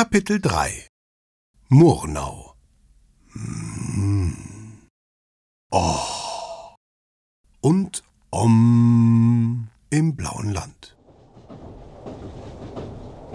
Kapitel 0.00 0.40
3 0.40 0.86
Murnau 1.68 2.54
hm. 3.34 4.34
Oh 5.70 5.98
und 7.60 8.02
Om 8.30 9.68
im 9.90 10.16
blauen 10.16 10.54
Land. 10.54 10.96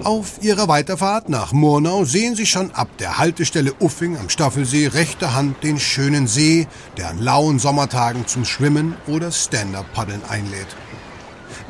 Auf 0.03 0.41
ihrer 0.41 0.67
Weiterfahrt 0.67 1.29
nach 1.29 1.53
Murnau 1.53 2.03
sehen 2.03 2.35
Sie 2.35 2.47
schon 2.47 2.71
ab 2.71 2.89
der 2.97 3.19
Haltestelle 3.19 3.75
Uffing 3.79 4.17
am 4.17 4.29
Staffelsee 4.29 4.87
rechter 4.87 5.35
Hand 5.35 5.61
den 5.61 5.79
schönen 5.79 6.25
See, 6.25 6.67
der 6.97 7.09
an 7.09 7.19
lauen 7.19 7.59
Sommertagen 7.59 8.25
zum 8.25 8.43
Schwimmen 8.43 8.95
oder 9.05 9.31
Stand-Up-Paddeln 9.31 10.23
einlädt. 10.27 10.75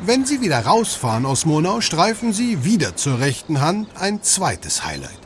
Wenn 0.04 0.26
Sie 0.26 0.42
wieder 0.42 0.60
rausfahren 0.60 1.24
aus 1.24 1.46
Murnau, 1.46 1.80
streifen 1.80 2.32
Sie 2.32 2.64
wieder 2.64 2.96
zur 2.96 3.18
rechten 3.18 3.62
Hand 3.62 3.88
ein 3.98 4.22
zweites 4.22 4.84
Highlight. 4.84 5.18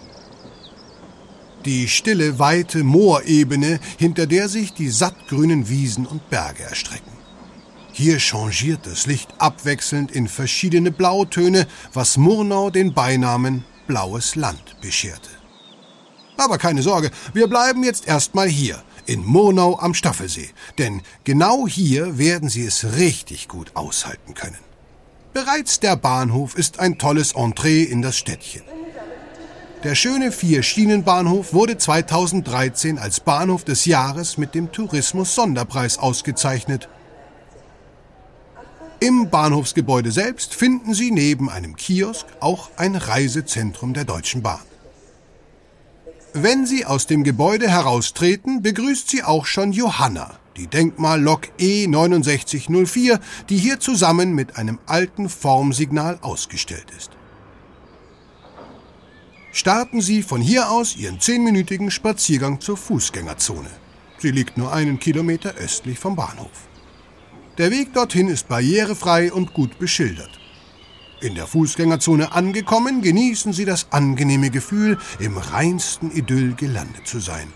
Die 1.65 1.89
stille, 1.89 2.39
weite 2.39 2.85
Moorebene, 2.85 3.81
hinter 3.99 4.27
der 4.27 4.49
sich 4.49 4.73
die 4.73 4.89
sattgrünen 4.89 5.69
Wiesen 5.69 6.07
und 6.07 6.31
Berge 6.31 6.63
erstrecken. 6.63 7.13
Hier 7.93 8.21
changiert 8.21 8.87
das 8.87 9.07
Licht 9.07 9.35
abwechselnd 9.39 10.13
in 10.13 10.29
verschiedene 10.29 10.93
Blautöne, 10.93 11.67
was 11.93 12.17
Murnau 12.17 12.71
den 12.71 12.95
Beinamen 12.95 13.65
Blaues 13.89 14.37
Land 14.37 14.81
bescherte. 14.81 15.31
Aber 16.37 16.57
keine 16.57 16.83
Sorge, 16.83 17.11
wir 17.35 17.49
bleiben 17.49 17.83
jetzt 17.83 18.07
erstmal 18.07 18.49
hier, 18.49 18.83
in 19.07 19.25
Murnau 19.25 19.79
am 19.79 19.95
Staffelsee, 19.95 20.51
denn 20.79 21.03
genau 21.25 21.67
hier 21.67 22.19
werden 22.19 22.49
Sie 22.49 22.65
es 22.65 22.97
richtig 22.97 23.49
gut 23.49 23.73
aushalten 23.75 24.35
können. 24.35 24.59
Bereits 25.33 25.81
der 25.81 25.97
Bahnhof 25.97 26.57
ist 26.57 26.81
ein 26.81 26.99
tolles 26.99 27.33
Entree 27.33 27.85
in 27.85 28.03
das 28.03 28.17
Städtchen. 28.17 28.63
Der 29.85 29.95
schöne 29.95 30.31
Vier-Schienen-Bahnhof 30.33 31.55
wurde 31.55 31.79
2013 31.79 32.99
als 32.99 33.21
Bahnhof 33.21 33.65
des 33.65 33.87
Jahres 33.87 34.37
mit 34.37 34.55
dem 34.55 34.73
Tourismus-Sonderpreis 34.73 35.99
ausgezeichnet 35.99 36.89
im 39.03 39.31
Bahnhofsgebäude 39.31 40.13
selbst 40.13 40.55
finden 40.55 40.93
Sie 40.93 41.11
neben 41.11 41.49
einem 41.49 41.75
Kiosk 41.75 42.27
auch 42.39 42.69
ein 42.77 42.97
Reisezentrum 42.97 43.95
der 43.95 44.05
Deutschen 44.05 44.43
Bahn. 44.43 44.61
Wenn 46.33 46.65
Sie 46.65 46.87
aus 46.87 47.09
dem 47.09 47.25
Gebäude 47.25 47.69
heraustreten, 47.69 48.63
begrüßt 48.63 49.11
Sie 49.11 49.25
auch 49.25 49.47
schon 49.47 49.73
Johanna, 49.73 50.39
die 50.57 50.69
Denkmallok 50.69 51.49
E6904, 51.59 53.19
die 53.49 53.57
hier 53.57 53.81
zusammen 53.81 54.33
mit 54.35 54.57
einem 54.57 54.79
alten 54.87 55.29
Formsignal 55.29 56.19
ausgestellt 56.23 56.87
ist. 56.97 57.11
Starten 59.51 60.01
Sie 60.01 60.23
von 60.23 60.41
hier 60.41 60.71
aus 60.71 60.95
Ihren 60.97 61.19
zehnminütigen 61.19 61.91
Spaziergang 61.91 62.61
zur 62.61 62.77
Fußgängerzone. 62.77 63.71
Sie 64.19 64.31
liegt 64.31 64.57
nur 64.57 64.73
einen 64.73 65.01
Kilometer 65.01 65.55
östlich 65.55 65.99
vom 65.99 66.15
Bahnhof. 66.15 66.69
Der 67.59 67.73
Weg 67.73 67.93
dorthin 67.93 68.29
ist 68.29 68.47
barrierefrei 68.47 69.33
und 69.33 69.53
gut 69.53 69.81
beschildert. 69.81 70.40
In 71.21 71.35
der 71.35 71.47
Fußgängerzone 71.47 72.33
angekommen, 72.33 73.03
genießen 73.03 73.53
Sie 73.53 73.65
das 73.65 73.93
angenehme 73.93 74.51
Gefühl, 74.51 74.99
im 75.19 75.37
reinsten 75.37 76.11
Idyll 76.11 76.55
gelandet 76.55 77.07
zu 77.07 77.21
sein. 77.21 77.53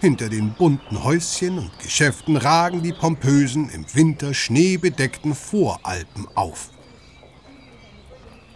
Hinter 0.00 0.28
den 0.28 0.54
bunten 0.54 1.04
Häuschen 1.04 1.58
und 1.58 1.78
Geschäften 1.78 2.36
ragen 2.36 2.82
die 2.82 2.92
pompösen, 2.92 3.70
im 3.70 3.86
Winter 3.94 4.34
schneebedeckten 4.34 5.34
Voralpen 5.34 6.26
auf. 6.34 6.70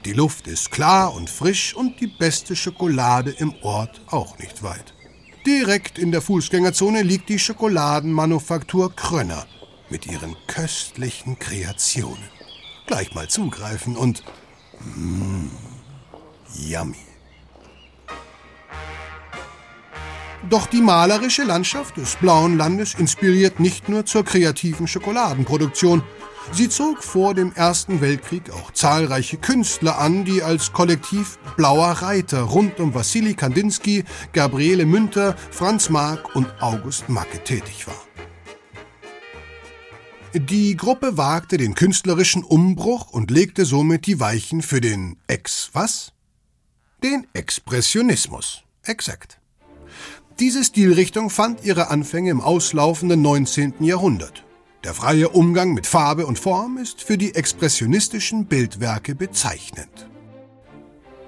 Die 0.05 0.13
Luft 0.13 0.47
ist 0.47 0.71
klar 0.71 1.15
und 1.15 1.31
frisch 1.31 1.75
und 1.75 2.01
die 2.01 2.07
beste 2.07 2.57
Schokolade 2.57 3.31
im 3.31 3.55
Ort 3.63 4.03
auch 4.09 4.39
nicht 4.39 4.63
weit. 4.63 4.95
Direkt 5.47 5.99
in 5.99 6.11
der 6.11 6.21
Fußgängerzone 6.21 7.03
liegt 7.03 7.29
die 7.29 7.39
Schokoladenmanufaktur 7.39 8.95
Krönner– 8.95 9.47
mit 9.91 10.07
ihren 10.07 10.37
köstlichen 10.47 11.39
Kreationen. 11.39 12.29
Gleich 12.87 13.15
mal 13.15 13.29
zugreifen 13.29 13.97
und... 13.97 14.23
Mmm, 14.85 15.51
yummy. 16.55 16.97
Doch 20.49 20.67
die 20.67 20.81
malerische 20.81 21.45
Landschaft 21.45 21.99
des 21.99 22.17
blauen 22.17 22.57
Landes 22.57 22.95
inspiriert 22.95 23.61
nicht 23.61 23.89
nur 23.89 24.07
zur 24.07 24.25
kreativen 24.25 24.89
Schokoladenproduktion. 24.89 26.03
Sie 26.53 26.69
zog 26.69 27.05
vor 27.05 27.35
dem 27.35 27.53
Ersten 27.53 28.01
Weltkrieg 28.01 28.51
auch 28.51 28.73
zahlreiche 28.73 29.37
Künstler 29.37 29.99
an, 29.99 30.25
die 30.25 30.43
als 30.43 30.73
Kollektiv 30.73 31.39
Blauer 31.57 31.91
Reiter 31.91 32.41
rund 32.41 32.81
um 32.81 32.95
Wassili 32.95 33.35
Kandinsky, 33.35 34.05
Gabriele 34.33 34.87
Münter, 34.87 35.37
Franz 35.51 35.91
Marc 35.91 36.35
und 36.35 36.49
August 36.61 37.09
Macke 37.09 37.45
tätig 37.45 37.87
waren. 37.87 38.10
Die 40.33 40.77
Gruppe 40.77 41.17
wagte 41.17 41.57
den 41.57 41.75
künstlerischen 41.75 42.45
Umbruch 42.45 43.11
und 43.11 43.33
legte 43.33 43.65
somit 43.65 44.07
die 44.07 44.21
Weichen 44.21 44.63
für 44.63 44.81
den 44.81 45.17
Ex 45.27 45.71
was? 45.73 46.13
Den 47.03 47.27
Expressionismus. 47.33 48.63
Exakt. 48.85 49.41
Diese 50.39 50.63
Stilrichtung 50.63 51.31
fand 51.31 51.65
ihre 51.65 51.91
Anfänge 51.91 52.31
im 52.31 52.41
auslaufenden 52.41 53.21
19. 53.23 53.75
Jahrhundert. 53.81 54.45
Der 54.85 54.95
freie 54.95 55.31
Umgang 55.31 55.75
mit 55.75 55.89
Farbe 55.89 56.25
und 56.27 56.39
Form 56.39 56.79
ist 56.79 57.03
für 57.03 57.19
die 57.19 57.35
expressionistischen 57.35 58.47
Bildwerke 58.47 59.17
bezeichnend. 59.17 60.10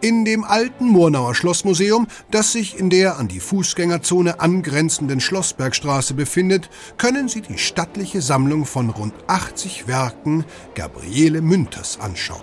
In 0.02 0.24
dem 0.24 0.42
alten 0.42 0.88
Murnauer 0.88 1.32
Schlossmuseum, 1.32 2.08
das 2.32 2.50
sich 2.50 2.76
in 2.76 2.90
der 2.90 3.20
an 3.20 3.28
die 3.28 3.38
Fußgängerzone 3.38 4.40
angrenzenden 4.40 5.20
Schlossbergstraße 5.20 6.14
befindet, 6.14 6.70
können 6.98 7.28
Sie 7.28 7.40
die 7.40 7.56
stattliche 7.56 8.20
Sammlung 8.20 8.64
von 8.66 8.90
rund 8.90 9.14
80 9.28 9.86
Werken 9.86 10.44
Gabriele 10.74 11.40
Münters 11.40 12.00
anschauen. 12.00 12.42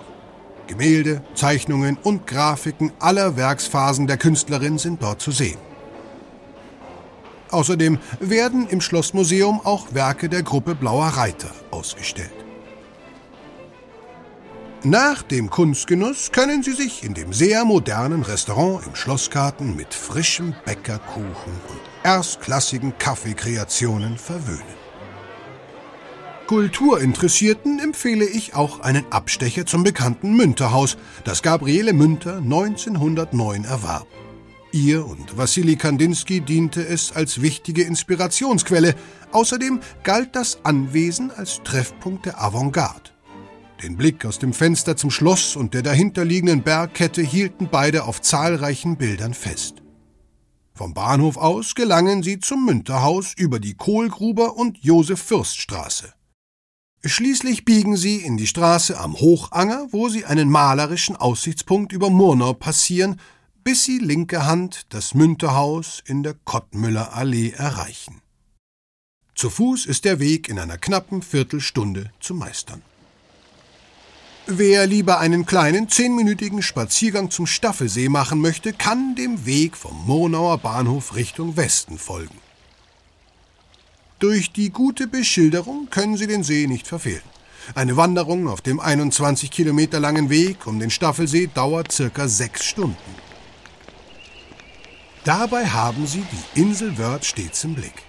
Gemälde, 0.68 1.22
Zeichnungen 1.34 1.98
und 2.02 2.26
Grafiken 2.26 2.92
aller 2.98 3.36
Werksphasen 3.36 4.06
der 4.06 4.16
Künstlerin 4.16 4.78
sind 4.78 5.02
dort 5.02 5.20
zu 5.20 5.30
sehen. 5.30 5.58
Außerdem 7.50 7.98
werden 8.20 8.68
im 8.68 8.80
Schlossmuseum 8.80 9.60
auch 9.64 9.92
Werke 9.92 10.30
der 10.30 10.42
Gruppe 10.42 10.74
Blauer 10.74 11.08
Reiter 11.08 11.50
ausgestellt. 11.70 12.39
Nach 14.84 15.20
dem 15.20 15.50
Kunstgenuss 15.50 16.32
können 16.32 16.62
Sie 16.62 16.72
sich 16.72 17.04
in 17.04 17.12
dem 17.12 17.34
sehr 17.34 17.66
modernen 17.66 18.22
Restaurant 18.22 18.86
im 18.86 18.94
Schlossgarten 18.94 19.76
mit 19.76 19.92
frischem 19.92 20.54
Bäckerkuchen 20.64 21.52
und 21.68 21.80
erstklassigen 22.02 22.96
Kaffeekreationen 22.96 24.16
verwöhnen. 24.16 24.80
Kulturinteressierten 26.46 27.78
empfehle 27.78 28.24
ich 28.24 28.54
auch 28.54 28.80
einen 28.80 29.04
Abstecher 29.12 29.66
zum 29.66 29.84
bekannten 29.84 30.34
Münterhaus, 30.34 30.96
das 31.24 31.42
Gabriele 31.42 31.92
Münter 31.92 32.38
1909 32.38 33.64
erwarb. 33.64 34.06
Ihr 34.72 35.04
und 35.04 35.36
Wassili 35.36 35.76
Kandinsky 35.76 36.40
diente 36.40 36.80
es 36.80 37.12
als 37.12 37.42
wichtige 37.42 37.82
Inspirationsquelle. 37.82 38.94
Außerdem 39.30 39.80
galt 40.04 40.34
das 40.34 40.64
Anwesen 40.64 41.30
als 41.30 41.60
Treffpunkt 41.64 42.24
der 42.24 42.42
Avantgarde. 42.42 43.10
Den 43.82 43.96
Blick 43.96 44.26
aus 44.26 44.38
dem 44.38 44.52
Fenster 44.52 44.96
zum 44.96 45.10
Schloss 45.10 45.56
und 45.56 45.72
der 45.72 45.82
dahinterliegenden 45.82 46.62
Bergkette 46.62 47.22
hielten 47.22 47.68
beide 47.70 48.04
auf 48.04 48.20
zahlreichen 48.20 48.96
Bildern 48.98 49.32
fest. 49.32 49.76
Vom 50.74 50.92
Bahnhof 50.92 51.38
aus 51.38 51.74
gelangen 51.74 52.22
sie 52.22 52.40
zum 52.40 52.66
Münterhaus 52.66 53.32
über 53.36 53.58
die 53.58 53.74
Kohlgruber 53.74 54.56
und 54.56 54.78
Josef-Fürst-Straße. 54.78 56.12
Schließlich 57.02 57.64
biegen 57.64 57.96
sie 57.96 58.16
in 58.16 58.36
die 58.36 58.46
Straße 58.46 58.98
am 58.98 59.18
Hochanger, 59.18 59.88
wo 59.90 60.10
sie 60.10 60.26
einen 60.26 60.50
malerischen 60.50 61.16
Aussichtspunkt 61.16 61.92
über 61.92 62.10
Murnau 62.10 62.52
passieren, 62.52 63.18
bis 63.64 63.84
sie 63.84 63.98
linke 63.98 64.44
Hand 64.44 64.86
das 64.90 65.14
Münterhaus 65.14 66.02
in 66.04 66.22
der 66.22 66.34
Kottmüller 66.34 67.14
Allee 67.14 67.50
erreichen. 67.50 68.20
Zu 69.34 69.48
Fuß 69.48 69.86
ist 69.86 70.04
der 70.04 70.20
Weg 70.20 70.50
in 70.50 70.58
einer 70.58 70.76
knappen 70.76 71.22
Viertelstunde 71.22 72.10
zu 72.20 72.34
meistern. 72.34 72.82
Wer 74.52 74.88
lieber 74.88 75.20
einen 75.20 75.46
kleinen 75.46 75.88
zehnminütigen 75.88 76.60
Spaziergang 76.60 77.30
zum 77.30 77.46
Staffelsee 77.46 78.08
machen 78.08 78.40
möchte, 78.40 78.72
kann 78.72 79.14
dem 79.14 79.46
Weg 79.46 79.76
vom 79.76 80.04
Murnauer 80.06 80.58
Bahnhof 80.58 81.14
Richtung 81.14 81.56
Westen 81.56 81.98
folgen. 81.98 82.36
Durch 84.18 84.50
die 84.50 84.70
gute 84.70 85.06
Beschilderung 85.06 85.88
können 85.88 86.16
Sie 86.16 86.26
den 86.26 86.42
See 86.42 86.66
nicht 86.66 86.88
verfehlen. 86.88 87.22
Eine 87.76 87.96
Wanderung 87.96 88.48
auf 88.48 88.60
dem 88.60 88.80
21 88.80 89.52
Kilometer 89.52 90.00
langen 90.00 90.30
Weg 90.30 90.66
um 90.66 90.80
den 90.80 90.90
Staffelsee 90.90 91.48
dauert 91.54 91.92
circa 91.92 92.26
sechs 92.26 92.64
Stunden. 92.64 92.96
Dabei 95.22 95.66
haben 95.66 96.08
Sie 96.08 96.24
die 96.24 96.60
Insel 96.60 96.98
Wörth 96.98 97.24
stets 97.24 97.62
im 97.62 97.76
Blick. 97.76 98.02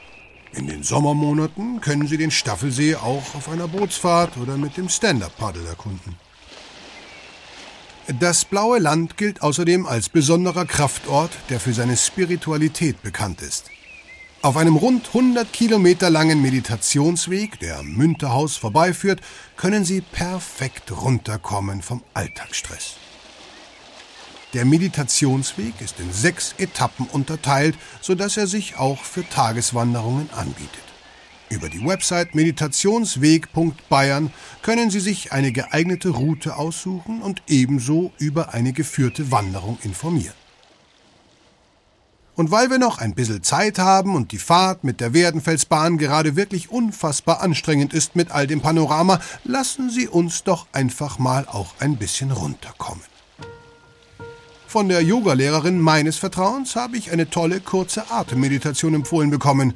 In 0.53 0.65
den 0.65 0.81
Sommermonaten 0.81 1.81
können 1.81 2.07
Sie 2.07 2.17
den 2.17 2.31
Staffelsee 2.31 2.95
auch 2.95 3.35
auf 3.35 3.47
einer 3.47 3.67
Bootsfahrt 3.67 4.37
oder 4.37 4.57
mit 4.57 4.75
dem 4.75 4.89
Stand-Up-Paddle 4.89 5.67
erkunden. 5.67 6.17
Das 8.19 8.45
blaue 8.45 8.79
Land 8.79 9.15
gilt 9.15 9.41
außerdem 9.41 9.85
als 9.85 10.09
besonderer 10.09 10.65
Kraftort, 10.65 11.31
der 11.49 11.59
für 11.59 11.73
seine 11.73 11.95
Spiritualität 11.95 13.01
bekannt 13.03 13.41
ist. 13.41 13.65
Auf 14.41 14.57
einem 14.57 14.75
rund 14.75 15.07
100 15.07 15.53
Kilometer 15.53 16.09
langen 16.09 16.41
Meditationsweg, 16.41 17.59
der 17.59 17.79
am 17.79 17.93
Münterhaus 17.93 18.57
vorbeiführt, 18.57 19.21
können 19.55 19.85
Sie 19.85 20.01
perfekt 20.01 20.91
runterkommen 20.91 21.81
vom 21.81 22.01
Alltagsstress. 22.13 22.95
Der 24.53 24.65
Meditationsweg 24.65 25.79
ist 25.79 25.99
in 25.99 26.11
sechs 26.11 26.55
Etappen 26.57 27.05
unterteilt, 27.05 27.75
sodass 28.01 28.35
er 28.35 28.47
sich 28.47 28.77
auch 28.77 29.03
für 29.03 29.27
Tageswanderungen 29.29 30.29
anbietet. 30.31 30.90
Über 31.51 31.67
die 31.67 31.85
Website 31.85 32.33
meditationsweg.bayern 32.33 34.31
können 34.61 34.89
Sie 34.89 35.01
sich 35.01 35.33
eine 35.33 35.51
geeignete 35.51 36.07
Route 36.09 36.55
aussuchen 36.55 37.21
und 37.21 37.41
ebenso 37.47 38.13
über 38.19 38.53
eine 38.53 38.71
geführte 38.71 39.31
Wanderung 39.31 39.77
informieren. 39.83 40.33
Und 42.35 42.51
weil 42.51 42.69
wir 42.69 42.79
noch 42.79 42.99
ein 42.99 43.15
bisschen 43.15 43.43
Zeit 43.43 43.79
haben 43.79 44.15
und 44.15 44.31
die 44.31 44.37
Fahrt 44.37 44.85
mit 44.85 45.01
der 45.01 45.13
Werdenfelsbahn 45.13 45.97
gerade 45.97 46.37
wirklich 46.37 46.71
unfassbar 46.71 47.41
anstrengend 47.41 47.93
ist 47.93 48.15
mit 48.15 48.31
all 48.31 48.47
dem 48.47 48.61
Panorama, 48.61 49.19
lassen 49.43 49.89
Sie 49.89 50.07
uns 50.07 50.45
doch 50.45 50.67
einfach 50.71 51.19
mal 51.19 51.45
auch 51.49 51.73
ein 51.79 51.97
bisschen 51.97 52.31
runterkommen. 52.31 53.03
Von 54.67 54.87
der 54.87 55.03
Yogalehrerin 55.03 55.81
meines 55.81 56.15
Vertrauens 56.15 56.77
habe 56.77 56.95
ich 56.95 57.11
eine 57.11 57.29
tolle 57.29 57.59
kurze 57.59 58.09
Atemmeditation 58.09 58.93
empfohlen 58.93 59.29
bekommen. 59.29 59.73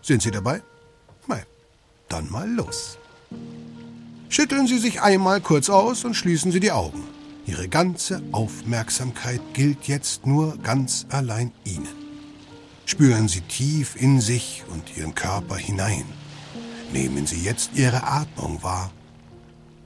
Sind 0.00 0.22
Sie 0.22 0.30
dabei? 0.30 0.62
Dann 2.10 2.30
mal 2.30 2.50
los. 2.50 2.98
Schütteln 4.28 4.66
Sie 4.66 4.78
sich 4.78 5.00
einmal 5.00 5.40
kurz 5.40 5.70
aus 5.70 6.04
und 6.04 6.14
schließen 6.14 6.52
Sie 6.52 6.60
die 6.60 6.72
Augen. 6.72 7.02
Ihre 7.46 7.68
ganze 7.68 8.20
Aufmerksamkeit 8.32 9.40
gilt 9.54 9.88
jetzt 9.88 10.26
nur 10.26 10.58
ganz 10.58 11.06
allein 11.10 11.52
Ihnen. 11.64 11.88
Spüren 12.84 13.28
Sie 13.28 13.40
tief 13.42 13.94
in 13.94 14.20
sich 14.20 14.64
und 14.72 14.96
Ihren 14.96 15.14
Körper 15.14 15.56
hinein. 15.56 16.04
Nehmen 16.92 17.26
Sie 17.26 17.42
jetzt 17.42 17.70
Ihre 17.74 18.02
Atmung 18.02 18.62
wahr. 18.62 18.90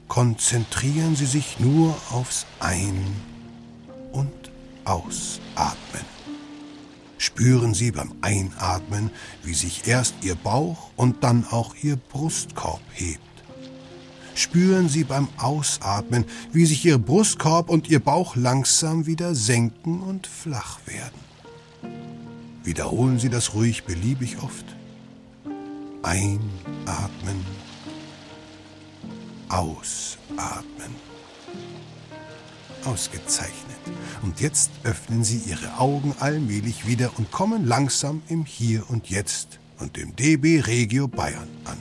Konzentrieren 0.08 1.16
Sie 1.16 1.26
sich 1.26 1.60
nur 1.60 1.94
aufs 2.10 2.46
Ein- 2.60 3.14
und 4.12 4.50
Ausatmen. 4.84 6.13
Spüren 7.24 7.72
Sie 7.72 7.90
beim 7.90 8.12
Einatmen, 8.20 9.10
wie 9.44 9.54
sich 9.54 9.88
erst 9.88 10.14
Ihr 10.20 10.34
Bauch 10.34 10.90
und 10.94 11.24
dann 11.24 11.46
auch 11.50 11.74
Ihr 11.82 11.96
Brustkorb 11.96 12.82
hebt 12.92 13.18
spüren 14.34 14.88
Sie 14.90 15.04
beim 15.04 15.28
Ausatmen, 15.38 16.26
wie 16.52 16.66
sich 16.66 16.84
Ihr 16.84 16.98
Brustkorb 16.98 17.70
und 17.70 17.88
Ihr 17.88 18.00
Bauch 18.00 18.36
langsam 18.36 19.06
wieder 19.06 19.34
senken 19.34 20.02
und 20.02 20.26
flach 20.26 20.80
werden. 20.86 21.20
Wiederholen 22.62 23.18
Sie 23.18 23.30
das 23.30 23.54
ruhig 23.54 23.84
beliebig 23.84 24.42
oft. 24.42 24.66
Einatmen, 26.02 27.46
ausatmen. 29.48 31.13
Ausgezeichnet. 32.86 33.76
Und 34.22 34.40
jetzt 34.40 34.70
öffnen 34.84 35.24
Sie 35.24 35.38
Ihre 35.38 35.78
Augen 35.78 36.14
allmählich 36.20 36.86
wieder 36.86 37.10
und 37.18 37.30
kommen 37.30 37.66
langsam 37.66 38.22
im 38.28 38.44
Hier 38.44 38.88
und 38.88 39.10
Jetzt 39.10 39.58
und 39.78 39.98
im 39.98 40.16
DB 40.16 40.60
Regio 40.60 41.08
Bayern 41.08 41.48
an. 41.64 41.78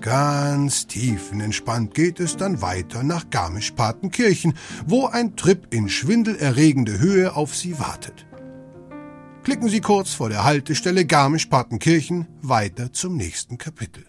Ganz 0.00 0.86
tiefenentspannt 0.86 1.94
geht 1.94 2.20
es 2.20 2.36
dann 2.36 2.62
weiter 2.62 3.02
nach 3.02 3.30
Garmisch-Partenkirchen, 3.30 4.54
wo 4.86 5.06
ein 5.06 5.34
Trip 5.36 5.66
in 5.70 5.88
schwindelerregende 5.88 7.00
Höhe 7.00 7.34
auf 7.34 7.56
Sie 7.56 7.78
wartet. 7.80 8.26
Klicken 9.42 9.68
Sie 9.68 9.80
kurz 9.80 10.12
vor 10.12 10.28
der 10.28 10.44
Haltestelle 10.44 11.04
Garmisch-Partenkirchen 11.04 12.28
weiter 12.42 12.92
zum 12.92 13.16
nächsten 13.16 13.58
Kapitel. 13.58 14.04